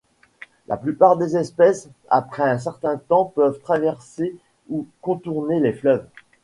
La 0.67 0.77
plupart 0.77 1.15
des 1.15 1.37
espèces, 1.37 1.87
après 2.09 2.41
un 2.41 2.57
certain 2.57 2.97
temps 2.97 3.25
peuvent 3.25 3.59
traverser 3.59 4.35
ou 4.67 4.87
contourner 5.01 5.59
les 5.59 5.73
fleuves. 5.73 6.07